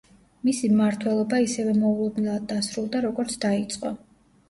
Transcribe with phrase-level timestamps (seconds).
[0.47, 3.99] მისი მმართველობა ისევე მოულოდნელად დასრულდა როგორც დაიწყო.